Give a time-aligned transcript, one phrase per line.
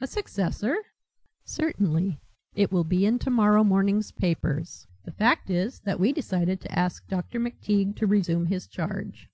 [0.00, 0.74] "A successor?"
[1.44, 2.18] "Certainly.
[2.54, 4.86] It will be in tomorrow morning's papers.
[5.04, 7.38] The fact is that we decided to ask Dr.
[7.38, 9.28] McTeague to resume his charge."